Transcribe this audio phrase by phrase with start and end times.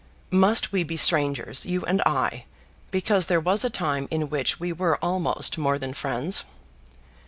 [0.31, 2.45] "Must we be strangers, you and I,
[2.89, 6.43] because there was a time in which we were almost more than friends?"